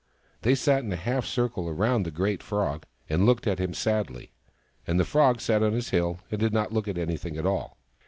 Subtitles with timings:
[0.41, 4.31] They sat in a half circle round the great Frog and looked at him sadly;
[4.87, 7.77] and the Frog sat on his hill and did not look at anything at all.